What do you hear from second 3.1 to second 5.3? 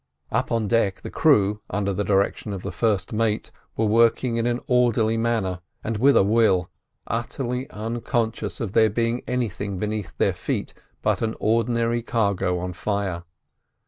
mate, were working in an orderly